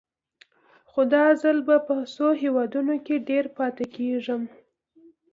[0.89, 4.41] خو دا ځل به په څو هېوادونو کې ډېر پاتې کېږم.